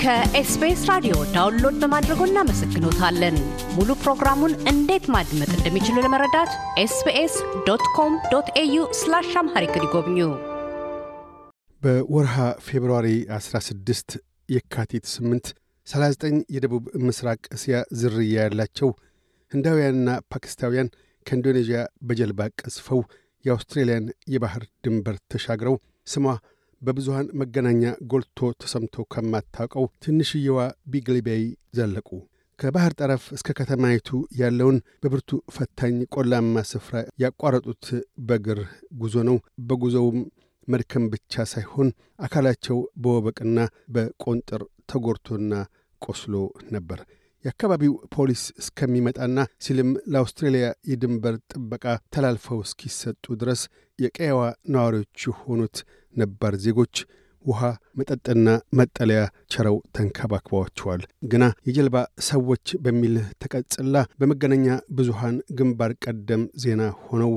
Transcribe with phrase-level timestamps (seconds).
[0.00, 3.34] ከ SBS ራዲዮ download በማድረጎ እናመሰግኖታለን።
[3.74, 7.34] ሙሉ ፕሮግራሙን እንዴት ማድመጥ እንደሚችሉ ለመረዳት SBS
[7.66, 10.18] dot com dot au slash Amharic ይጎብኙ።
[11.82, 12.36] በወርሃ
[12.66, 13.08] February
[13.38, 14.16] 16
[14.48, 15.52] የካቲት 8
[15.86, 18.90] 39 የደቡብ ምስራቅ እስያ ዝርያ ያላቸው
[19.52, 20.90] ህንዳውያንና ፓኪስታውያን
[21.26, 23.02] ከኢንዶኔዥያ በጀልባ ቀዝፈው
[23.44, 25.76] የአውስትሬልያን የባህር ድንበር ተሻግረው
[26.06, 26.24] ስሟ
[26.82, 30.58] በብዙሃን መገናኛ ጎልቶ ተሰምቶ ከማታውቀው ትንሽየዋ
[30.92, 31.44] ቢግሊ ቤይ
[31.78, 32.08] ዘለቁ።
[32.58, 34.08] ከባህር ጠረፍ እስከ ከተማይቱ
[34.40, 37.86] ያለውን በብርቱ ፈታኝ ቆላማ ስፍራ ያቋረጡት
[38.26, 38.60] በእግር
[39.00, 39.36] ጉዞ ነው።
[39.68, 40.18] በጉዞውም
[40.68, 41.88] መድከም ብቻ ሳይሆን
[42.20, 43.58] አካላቸው በወበቅና
[43.94, 45.52] በቆንጥር ተጎድቶና
[46.02, 46.34] ቆስሎ
[46.74, 47.00] ነበር።
[47.44, 53.62] የአካባቢው ፖሊስ እስከሚመጣና ሲልም ለአውስትሬልያ የድንበር ጥበቃ ተላልፈው እስኪሰጡ ድረስ
[53.98, 54.40] የቀየዋ
[54.74, 55.78] ነዋሪዎች የሆኑት
[56.14, 56.94] ነባር ዜጎች
[57.44, 57.60] ውሃ፣
[57.98, 58.48] መጠጥና
[58.78, 59.20] መጠለያ
[59.52, 67.32] ቸረው ተንከባክበዋቸዋል። ግና የጀልባ ሰዎች በሚል ተቀጽላ በመገናኛ ብዙሃን ግንባር ቀደም ዜና ሆነው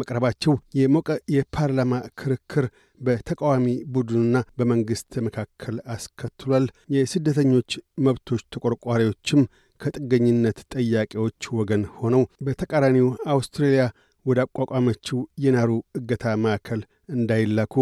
[0.00, 2.66] መቅረባቸው የሞቀ የፓርላማ ክርክር
[3.00, 7.70] በተቃዋሚ ቡድኑና በመንግሥት መካከል አስከትሏል። የስደተኞች
[8.06, 9.42] መብቶች ተቆርቋሪዎችም
[9.80, 13.84] ከጥገኝነት ጠያቂዎች ወገን ሆነው በተቃራኒው አውስትሬልያ
[14.26, 16.80] ወደ አቋቋመችው የናሩ እገታ ማዕከል
[17.14, 17.74] እንዳይላኩ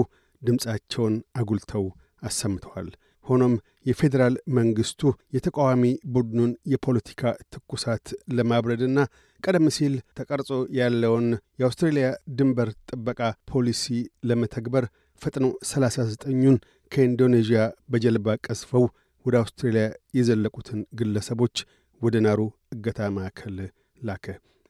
[0.43, 1.85] ድምፃቸውን አጉልተው
[2.23, 2.89] አሰምተዋል።
[3.27, 3.55] ሆኖም
[3.89, 5.03] የፌዴራል መንግሥቱ
[5.37, 5.83] የተቃዋሚ
[6.15, 8.99] ቡድኑን የፖለቲካ ትኩሳት ለማብረድና
[9.43, 11.27] ቀደም ሲል ተቀርጾ ያለውን
[11.61, 12.07] የአውስትሬልያ
[12.39, 13.85] ድንበር ጥበቃ ፖሊሲ
[14.31, 14.87] ለመተግበር
[15.21, 16.57] ፈጥኖ 39ኙን
[16.93, 17.61] ከኢንዶኔዥያ
[17.93, 18.85] በጀልባ ቀዝፈው
[19.27, 19.85] ወደ አውስትሬልያ
[20.19, 21.57] የዘለቁትን ግለሰቦች
[22.01, 22.41] ወደ ናሩ
[22.75, 23.57] እገታ ማዕከል
[24.01, 24.27] ላከ።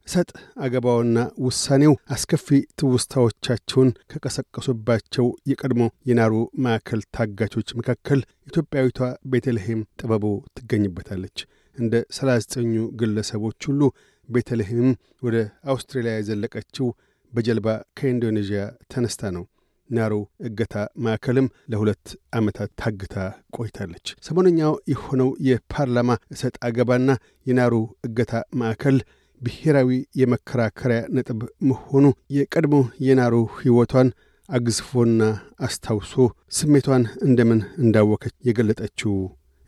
[0.06, 0.28] እሰጥ
[0.64, 2.48] አገባውና ውሳኔው አስከፊ
[2.80, 10.24] ትውስታዎቻቸውን ከቀሰቀሱባቸው የቀድሞ የናሩ ማዕከል ታጋቾች መካከል ኢትዮጵያዊቷ ቤተልሔም ጥበቡ
[10.58, 11.38] ትገኝበታለች።
[11.76, 13.80] እንደ 39ኙ ግለሰቦች ሁሉ
[14.28, 14.88] ቤተልሔም
[15.22, 16.86] ወደ አውስትራሊያ የዘለቀችው
[17.32, 17.68] በጀልባ
[17.98, 18.60] ከኢንዶኔዥያ
[18.92, 19.44] ተነስታ ነው።
[19.90, 20.14] ናሩ
[20.46, 20.74] እገታ
[21.04, 23.16] ማዕከልም ለሁለት ዓመታት ታግታ
[23.56, 27.10] ቆይታለች። ሰሞነኛው የሆነው የፓርላማ እሰጥ አገባና
[27.46, 27.74] የናሩ
[28.04, 28.96] እገታ ማዕከል
[29.40, 32.04] ብሔራዊ የመከራከሪያ ነጥብ መሆኑ
[32.36, 32.76] የቀድሞ
[33.06, 34.08] የናሩ ሕይወቷን
[34.48, 35.22] አግዝፎና
[35.60, 36.14] አስታውሶ
[36.58, 39.14] ስሜቷን እንደምን እንዳወከች የገለጠችው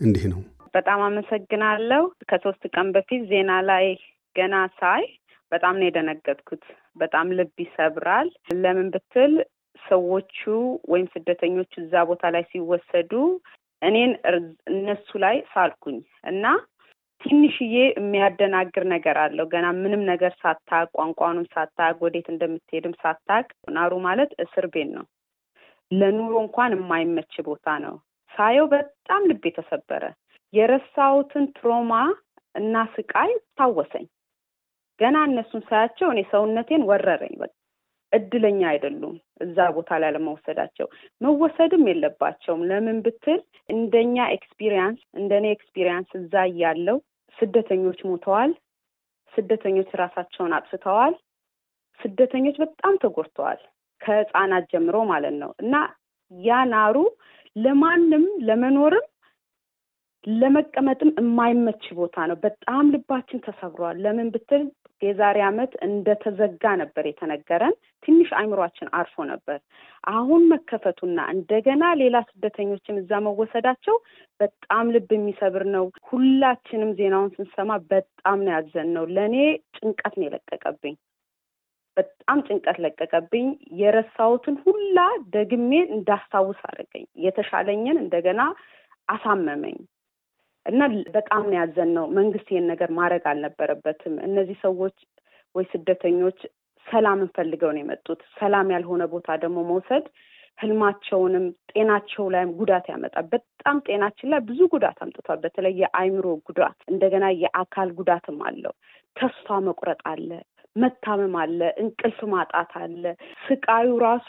[0.00, 0.40] እንዲህ ነው።
[0.74, 3.86] በጣም አመሰግናለሁ። ከሶስት ቀን በፊት ዜና ላይ
[4.36, 5.04] ገና ሳይ
[5.52, 6.64] በጣም ነው የደነገጥኩት።
[6.96, 8.28] በጣም ልብ ይሰብራል።
[8.58, 9.32] ለምን ብትል
[9.82, 10.38] ሰዎቹ
[10.92, 13.12] ወይም ስደተኞቹ እዛ ቦታ ላይ ሲወሰዱ
[13.82, 14.12] እኔን
[14.70, 15.98] እነሱ ላይ ሳልኩኝ
[16.30, 16.44] እና
[17.22, 24.30] ትንሽዬ የሚያደናግር ነገር አለው። ገና ምንም ነገር ሳታቅ ቋንቋኑም ሳታቅ ወዴት እንደምትሄድም ሳታቅ ናሩ ማለት
[24.44, 25.06] እስር ቤት ነው።
[25.90, 27.94] ለኑሮ እንኳን የማይመች ቦታ ነው።
[28.32, 30.04] ሳየው በጣም ልብ የተሰበረ
[30.52, 31.92] የረሳሁትን trauma
[32.54, 34.06] እና ስቃይ ታወሰኝ።
[35.00, 37.52] ገና እነሱን ሳያቸው እኔ ሰውነቴን ወረረኝ። በቃ
[38.12, 40.86] እድለኛ አይደሉም እዛ ቦታ ላይ ለመወሰዳቸው።
[41.20, 46.98] መወሰድም የለባቸውም። ለምን ብትል እንደኛ experience እንደኔ experience እዛ እያለው
[47.38, 48.52] ስደተኞች ሞተዋል።
[49.32, 51.14] ስደተኞች ራሳቸውን አጥፍተዋል።
[52.00, 53.60] ስደተኞች በጣም ተጎድተዋል፣
[54.00, 55.74] ከህፃናት ጀምሮ ማለት ነው። እና
[56.32, 56.96] ያ ናሩ
[57.56, 59.06] ለማንም ለመኖርም
[60.24, 64.62] ለመቀመጥም የማይመች ቦታ ነው። በጣም ልባችን ተሰብሯል። ለምን ብትል
[65.02, 67.74] የዛሬ ዓመት እንደተዘጋ ነበር የተነገረን።
[68.04, 69.58] ትንሽ አይምሯችን አርፎ ነበር።
[70.10, 73.96] አሁን መከፈቱና እንደገና ሌላ ስደተኞችን እዛ መወሰዳቸው
[74.40, 79.36] በጣም ልብ የሚሰብር ነው። ሁላችንም ዜናውን ስንሰማ በጣም ነው ያዘን ነው። ለእኔ
[79.78, 80.96] ጭንቀት ነው የለቀቀብኝ።
[81.96, 83.46] በጣም ጭንቀት ለቀቀብኝ።
[83.78, 84.98] የረሳሁትን ሁላ
[85.34, 88.40] ደግሜ እንዳስታውስ አደረገኝ። የተሻለኝን እንደገና
[89.08, 89.78] አሳመመኝ።
[90.66, 90.80] እና
[91.14, 94.96] በጣም ያዘን ነው። መንግስት ይሄን ነገር ማድረግ አልነበረበትም። እነዚህ ሰዎች
[95.54, 96.40] ወይ ስደተኞች
[96.86, 100.04] ሰላምን ፈልገው ነው የመጡት። ሰላም ያልሆነ ቦታ ደግሞ መውሰድ
[100.58, 107.26] ህልማቸውንም ጤናቸው ላይም ጉዳት ያመጣል። በጣም ጤናችን ላይ ብዙ ጉዳት አምጥቷል። በተለይ የአይምሮ ጉዳት፣ እንደገና
[107.42, 108.72] የአካል ጉዳትም አለው።
[109.16, 110.30] ተስፋ መቁረጥ አለ፣
[110.76, 113.04] መታመም አለ፣ እንቅልፍ ማጣት አለ።
[113.46, 114.28] ስቃዩ ራሱ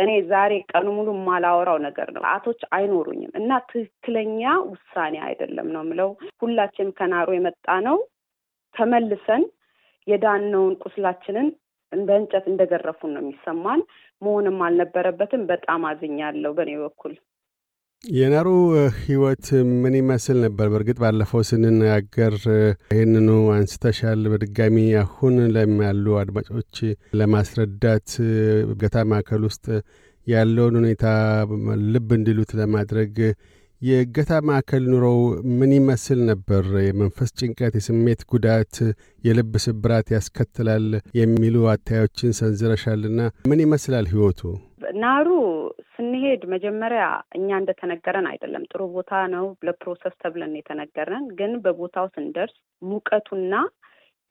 [0.00, 6.10] እኔ ዛሬ ቀኑ ሙሉ የማላወራው ነገር ነው። ሰዓቶች አይኖሩኝም እና ትክክለኛ ውሳኔ አይደለም ነው የምለው።
[6.42, 7.98] ሁላችንም ከናሩ የመጣ ነው
[8.74, 9.44] ተመልሰን
[10.06, 11.48] የዳነውን ቁስላችንን
[11.92, 13.80] በእንጨት እንደገረፉን ነው የሚሰማን።
[14.22, 17.14] መሆንም አልነበረበትም። በጣም አዝኛለሁ በእኔ በኩል።
[18.04, 18.48] የናሩ
[19.00, 19.46] ህይወት
[19.80, 20.66] ምን ይመስል ነበር?
[20.72, 22.34] በእርግጥ ባለፈው ስንነጋገር
[22.92, 25.34] ይህንኑ አንስተሻል። በድጋሚ አሁን
[25.84, 26.76] ያሉ አድማጮች
[27.20, 28.08] ለማስረዳት
[28.82, 29.66] ገታ ማዕከል ውስጥ
[30.26, 31.04] ያለውን ሁኔታ
[31.92, 33.14] ልብ እንዲሉት ለማድረግ
[33.82, 35.20] የእገታ ማዕከል ኑሮው
[35.58, 36.64] ምን ይመስል ነበር?
[36.86, 38.74] የመንፈስ ጭንቀት፣ የስሜት ጉዳት፣
[39.24, 40.88] የልብ ስብራት ያስከትላል
[41.20, 43.20] የሚሉ አታዮችን ሰንዝረሻልና
[43.50, 44.42] ምን ይመስላል ህይወቱ?
[45.00, 45.28] ናሩ
[45.94, 47.04] ስንሄድ መጀመሪያ
[47.38, 53.54] እኛ እንደተነገረን አይደለም። ጥሩ ቦታ ነው ለ process ተብለን የተነገረን፣ ግን በቦታው ስንደርስ ሙቀቱና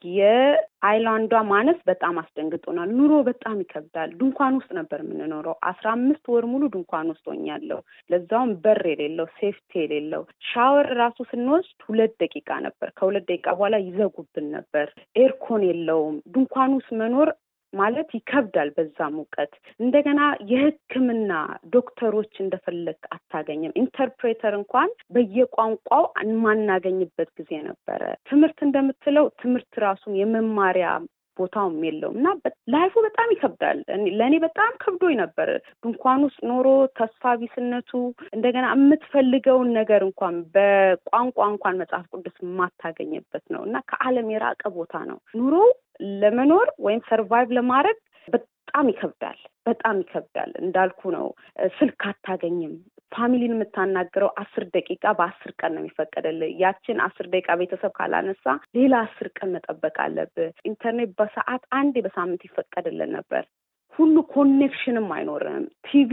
[0.03, 6.25] የ island ዋ ማነስ በጣም አስደንግጦናል። ኑሮ በጣም ይከብዳል። ድንኳን ውስጥ ነበር የምንኖረው። አስራ አምስት
[6.33, 7.79] ወር ሙሉ ድንኳን ውስጥ ሆኛለሁ።
[8.09, 14.47] ለዛውም በር የሌለው safety የሌለው ሻወር ራሱ ስንወስድ ሁለት ደቂቃ ነበር። ከሁለት ደቂቃ በኋላ ይዘጉብን
[14.57, 17.31] ነበር። aircon የለውም። ድንኳን ውስጥ መኖር
[17.73, 20.21] ማለት ይከብዳል። በዛ ሙቀት እንደገና
[20.51, 21.31] የሕክምና
[21.73, 30.89] ዶክተሮች እንደፈለግ አታገኝም። ኢንተርፕሬተር እንኳን በየቋንቋው የማናገኝበት ጊዜ ነበረ። ትምህርት እንደምትለው ትምህርት ራሱን የመማሪያ
[31.37, 32.29] ቦታውም የለውም እና
[32.73, 33.77] ላይፉ በጣም ይከብዳል።
[34.19, 35.49] ለእኔ በጣም ከብዶኝ ነበር።
[35.83, 36.67] ድንኳን ውስጥ ኖሮ
[36.99, 37.91] ተስፋ ቢስነቱ
[38.33, 45.19] እንደገና የምትፈልገውን ነገር እንኳን በቋንቋ እንኳን መጽሐፍ ቅዱስ የማታገኝበት ነው እና ከዓለም የራቀ ቦታ ነው
[45.39, 45.69] ኑሮው
[46.19, 47.97] ለመኖር ወይም survive ለማድረግ
[48.27, 51.25] በጣም ይከብዳል። በጣም ይከብዳል። እንዳልኩ ነው።
[51.77, 52.73] ስልክ አታገኝም።
[53.11, 58.45] family ን የምታናግረው አስር ደቂቃ በአስር ቀን ነው የሚፈቀደልህ። ያችን አስር ደቂቃ ቤተሰብ ካላነሳ
[58.77, 63.43] ሌላ አስር ቀን መጠበቅ አለብህ። ኢንተርኔት በሰዓት አንዴ በሳምንት ይፈቀድልን ነበር።
[63.99, 66.11] ሁሉ connection ም አይኖርም። ቲቪ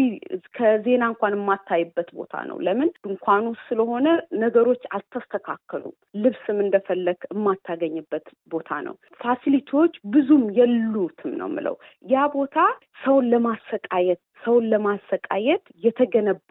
[0.57, 4.07] ከዜና እንኳን የማታይበት ቦታ ነው። ለምን ድንኳኑ ስለሆነ
[4.43, 12.57] ነገሮች አልተስተካከሉም። ልብስም እንደፈለግ የማታገኝበት ቦታ ነው። facility ዎች ብዙም የሉትም ነው የምለው። ያ ቦታ
[13.03, 16.51] ሰውን ለማሰቃየት ሰውን ለማሰቃየት የተገነባ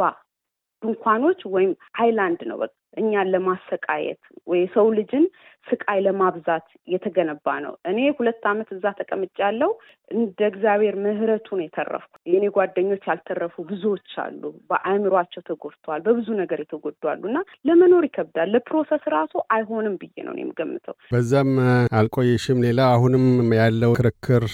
[0.82, 5.26] ድንኳኖች ወይም island ነው። በቃ እኛን ለማሰቃየት ወይ የሰው ልጅን
[5.68, 9.70] ስቃይ ለማብዛት የተገነባ ነው። እኔ ሁለት ዓመት እዛ ተቀምጫለሁ።
[10.12, 16.94] እንደ እግዚአብሔር ምሕረቱ ነው የተረፍኩ። የእኔ ጓደኞች ያልተረፉ ብዙዎች አሉ። በአእምሯቸው ተጎድተዋል። በብዙ ነገር የተጎዱ
[17.24, 17.38] እና
[17.68, 21.52] ለመኖር ይከብዳል። ለ process ራሱ አይሆንም ብዬ ነው የምገምተው። በዛም
[22.00, 23.26] አልቆየሽም። ሌላ አሁንም
[23.60, 24.46] ያለው ክርክር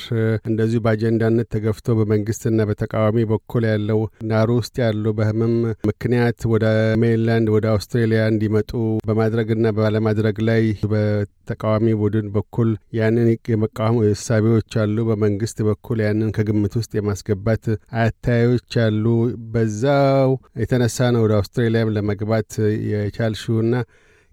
[0.46, 4.02] እንደዚሁ በአጀንዳነት ተገፍቶ በመንግስትና በተቃዋሚ በኩል ያለው
[4.32, 5.56] ናሩ ውስጥ ያሉ በህመም
[5.90, 6.66] ምክንያት ወደ
[7.04, 8.72] ሜሪላንድ ወደ አውስትሬሊያ እንዲመጡ
[9.08, 16.92] በማድረግና ባለማድረግ ላይ በተቃዋሚ ቡድን በኩል ያንን የመቃወም እሳቤዎች አሉ። በመንግስት በኩል ያንን ከግምት ውስጥ
[16.98, 17.66] የማስገባት
[18.04, 19.06] አታዮች አሉ።
[19.54, 20.32] በዛው
[20.62, 22.52] የተነሳ ነው ወደ አውስትራሊያም ለመግባት
[22.92, 23.74] የቻልሽውና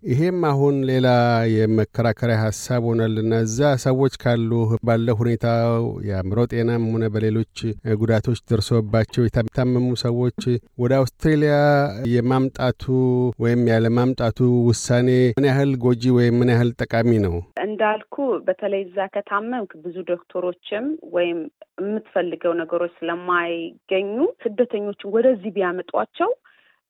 [0.03, 1.09] ይሄም አሁን ሌላ
[1.53, 4.51] የመከራከሪያ ሀሳብ ሆናልና እዛ ሰዎች ካሉ
[4.89, 5.47] ባለ ሁኔታ
[6.09, 7.57] የአእምሮ ጤናም ሆነ በሌሎች
[8.01, 10.39] ጉዳቶች ደርሶባቸው የታመሙ ሰዎች
[10.83, 11.57] ወደ አውስትሬሊያ
[12.13, 12.85] የማምጣቱ
[13.45, 15.09] ወይም ያለማምጣቱ ውሳኔ
[15.39, 17.35] ምን ያህል ጎጂ ወይም ምን ያህል ጠቃሚ ነው?
[17.67, 18.17] እንዳልኩ
[18.49, 21.41] በተለይ እዛ ከታመምክ ብዙ ዶክተሮችም ወይም
[21.83, 24.15] የምትፈልገው ነገሮች ስለማይገኙ
[24.45, 26.31] ስደተኞችን ወደዚህ ቢያመጧቸው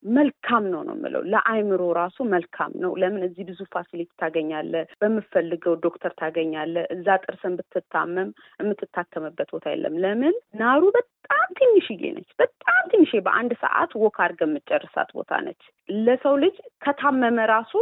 [0.03, 6.13] መልካም ነው ነው የምለው። ለአይምሮ ራሱ መልካም ነው። ለምን እዚህ ብዙ facility ታገኛለህ፣ በምፈልገው ዶክተር
[6.21, 8.31] ታገኛለህ። እዛ ጥርስን ብትታመም
[8.63, 15.11] የምትታከምበት ቦታ የለም። ለምን ናሩ በጣም ትንሽዬ ነች። በጣም ትንሽ በአንድ ሰዓት walk አድርገህ የምትጨርሳት
[15.19, 17.73] ቦታ ነች። ለሰው ልጅ ከታመመ ራሱ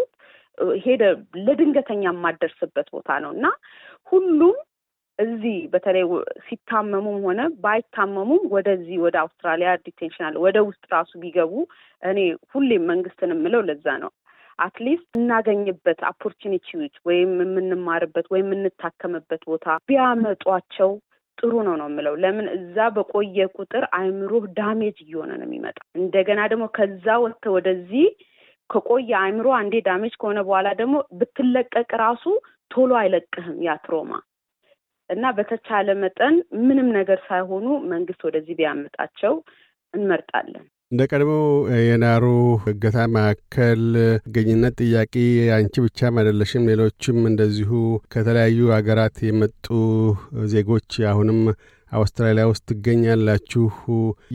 [0.85, 1.03] ሄደ
[1.47, 3.47] ለድንገተኛ የማደርስበት ቦታ ነው እና
[4.13, 4.57] ሁሉም
[5.19, 6.05] እዚህ በተለይ
[6.47, 11.53] ሲታመሙም ሆነ ባይታመሙም ወደዚህ ወደ አውስትራሊያ detention አለ ወደ ውስጥ ራሱ ቢገቡ
[12.03, 12.19] እኔ
[12.53, 14.11] ሁሌም መንግስትን የምለው ለዛ ነው።
[14.59, 20.93] at least እናገኝበት opportunity ዎች ወይም የምንማርበት ወይም የምንታከምበት ቦታ ቢያመጧቸው
[21.39, 26.67] ጥሩ ነው ነው የምለው። ለምን እዛ በቆየ ቁጥር አይምሮህ damage እየሆነ ነው የሚመጣ። እንደገና ደግሞ
[26.79, 28.07] ከዛ ወጥተህ ወደዚህ
[28.71, 32.25] ከቆየ አይምሮ አንዴ damage ከሆነ በኋላ ደግሞ ብትለቀቅ ራሱ
[32.71, 34.13] ቶሎ አይለቅህም ያ ትሮማ
[35.11, 39.35] እና በተቻለ መጠን ምንም ነገር ሳይሆኑ መንግስት ወደዚህ ቢያመጣቸው
[39.95, 41.33] እንመርጣለን። እንደ ቀድሞ
[41.83, 42.25] የናሩ
[42.73, 43.81] እገታ ማዕከል
[44.25, 45.15] ጥገኝነት ጥያቄ
[45.57, 47.71] አንቺ ብቻም አይደለሽም። ሌሎችም እንደዚሁ
[48.13, 49.67] ከተለያዩ ሀገራት የመጡ
[50.53, 51.41] ዜጎች አሁንም
[51.93, 53.65] አውስትራሊያ ውስጥ ትገኛላችሁ።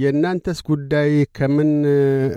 [0.01, 1.71] የእናንተስ ጉዳይ ከምን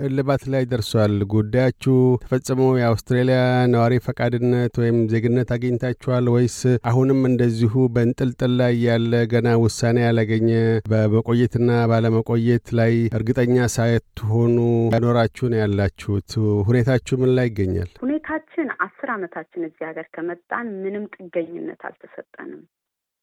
[0.07, 1.15] እልባት ላይ ደርሷል?
[1.33, 3.39] ጉዳያችሁ ተፈጽሞ የአውስትራሊያ
[3.73, 6.57] ነዋሪ ፈቃድነት ወይም ዜግነት አግኝታችኋል ወይስ
[6.89, 10.49] አሁንም እንደዚሁ በንጥልጥል ላይ ያለ ገና ውሳኔ ያላገኘ
[10.91, 14.57] በመቆየትና ባለመቆየት ላይ እርግጠኛ ሳትሆኑ
[14.95, 16.29] ያኖራችሁ ነው ያላችሁት?
[16.69, 17.91] ሁኔታችሁ ምን ላይ ይገኛል?
[18.05, 22.63] ሁኔታችን አስር ዓመታችን እዚህ ሀገር ከመጣን ምንም ጥገኝነት አልተሰጠንም።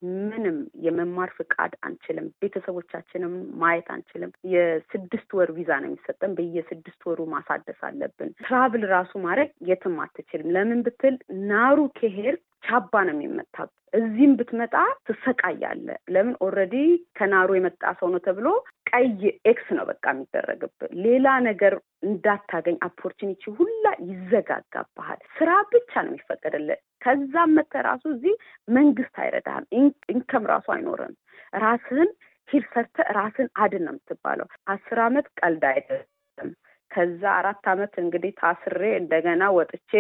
[0.03, 7.81] ምንም የመማር ፍቃድ አንችልም። ቤተሰቦቻችንም ማየት አንችልም። የስድስት ወር ቪዛ ነው የሚሰጠን። በየስድስት ወሩ ማሳደስ
[7.89, 11.17] አለብን። ትራቭል ራሱ ማድረግ የትም አትችልም። ለምን ብትል
[11.51, 14.75] ናሩ ከሄድክ ቻባ ነው የሚመታብህ። እዚህም ብትመጣ
[15.07, 16.75] ትሰቃያለህ። ለምን already
[17.19, 18.47] ከናሩ የመጣ ሰው ነው ተብሎ
[18.91, 19.09] ቀይ
[19.51, 27.55] X ነው በቃ የሚደረግብህ። ሌላ ነገር እንዳታገኝ opportunity ሁላ ይዘጋጋብሃል። ስራ ብቻ ነው የሚፈቀድልህ። ከዛም
[27.59, 28.35] መተህ ራሱ እዚህ
[28.69, 29.67] መንግስት አይረዳህም።
[30.15, 31.15] income ራሱ አይኖርም።
[31.63, 32.11] ራስህን
[32.49, 36.51] heal ሰርተህ ራስህን አድን ነው የምትባለው። አስር አመት ቀልድ አይደለም።
[36.91, 39.93] ከዛ አራት አመት እንግዲህ ታስሬ እንደገና ወጥቼ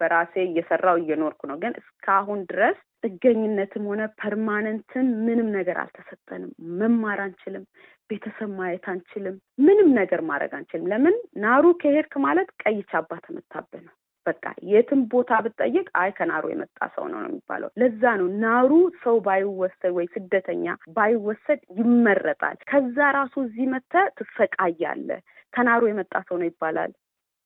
[0.00, 7.20] በራሴ እየሰራው እየኖርኩ ነው። ግን እስካሁን ድረስ ጥገኝነትም ሆነ permanent ን ምንም ነገር አልተሰጠንም። መማር
[7.24, 7.64] አንችልም።
[8.10, 9.36] ቤተሰብ ማየት አንችልም።
[9.66, 13.94] ምንም ነገር ማድረግ አንችልም። ለምን ናሩ ከሄድክ ማለት ቀይ ቻባ ተመታብህ ነው።
[14.26, 18.70] በቃ የትም ቦታ ብትጠይቅ አይ ከናሩ የመጣ ሰው ነው ነው የሚባለው። ለዛ ነው ናሩ
[19.02, 25.20] ሰው ባይወሰድ ወይ ስደተኛ ባይወሰድ ይመረጣል። ከዛ ራሱ እዚህ መተህ ትሰቃያለህ።
[25.52, 26.92] ከናሩ የመጣ ሰው ነው ይባላል።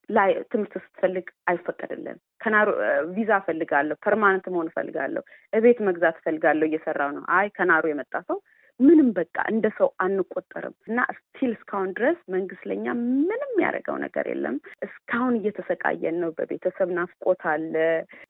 [0.08, 2.68] ላይ ትምህርት ስትፈልግ አይፈቀድልን። ከናሩ
[3.16, 5.22] ቪዛ እፈልጋለሁ፣ permanent መሆን እፈልጋለሁ፣
[5.52, 8.38] እቤት መግዛት እፈልጋለሁ፣ እየሰራው ነው። አይ ከናሩ የመጣ ሰው
[8.80, 12.84] ምንም በቃ እንደ ሰው አንቆጠርም። እና still እስካሁን ድረስ መንግስት ለኛ
[13.22, 17.74] ምንም ያደረገው ነገር የለም። እስካሁን እየተሰቃየን ነው። በቤተሰብ ናፍቆት አለ፣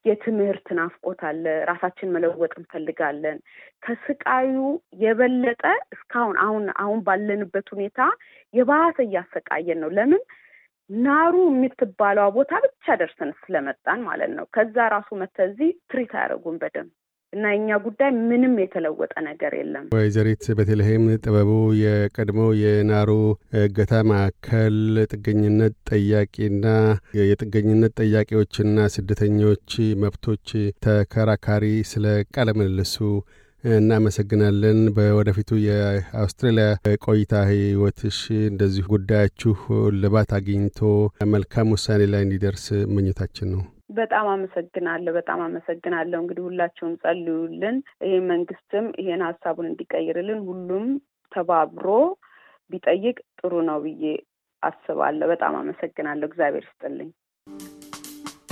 [0.09, 3.39] የትምህርት ናፍቆት አለ። ራሳችን መለወጥ እንፈልጋለን።
[3.83, 4.55] ከስቃዩ
[5.03, 5.65] የበለጠ
[5.97, 8.01] እስካሁን አሁን አሁን ባለንበት ሁኔታ
[8.55, 10.23] የባሰ እያሰቃየን ነው። ለምን
[10.91, 16.93] ናሩ የምትባለዋ ቦታ ብቻ ደርሰን ስለመጣን ማለት ነው። ከዛ ራሱ መተህ እዚህ ትሪት አያደርጉም በደንብ
[17.33, 23.11] እና የኛ ጉዳይ ምንም የተለወጠ ነገር የለም። ወይዘሪት ቤተልሔም ጥበቡ የቀድሞው የናሩ
[23.63, 24.79] እገታ ማዕከል
[25.13, 26.65] ጥገኝነት ጠያቂና
[27.23, 30.49] የጥገኝነት ጠያቂዎችና ስደተኞች መብቶች
[30.87, 32.97] ተከራካሪ፣ ስለ ቃለ ምልልሱ
[33.65, 36.67] እናመሰግናለን። በወደፊቱ የአውስትራሊያ
[37.07, 39.55] ቆይታ ህይወትሽ እንደዚሁ ጉዳያችሁ
[40.03, 40.79] ልባት አግኝቶ
[41.33, 43.63] መልካም ውሳኔ ላይ እንዲደርስ ምኞታችን ነው።
[43.99, 50.87] በጣም አመሰግናለሁ። በጣም አመሰግናለሁ። እንግዲህ ሁላችሁም ጸልዩልን። ይህ መንግስትም ይሄን ሀሳቡን እንዲቀይርልን ሁሉም
[51.33, 51.87] ተባብሮ
[52.71, 54.05] ቢጠይቅ ጥሩ ነው ብዬ
[54.63, 57.11] አስባለሁ። በጣም አመሰግናለሁ። እግዚአብሔር ይስጥልኝ።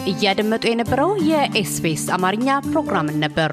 [0.07, 3.53] እያደመጡ የነበረው የ SBS አማርኛ ፕሮግራምን ነበር።